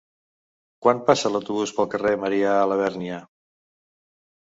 Quan 0.85 1.01
passa 1.09 1.31
l'autobús 1.33 1.73
pel 1.79 1.87
carrer 1.91 2.13
Marià 2.23 2.55
Labèrnia? 2.71 3.21